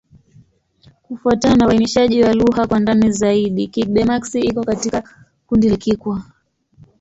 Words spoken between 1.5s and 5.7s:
na uainishaji wa lugha kwa ndani zaidi, Kigbe-Maxi iko katika kundi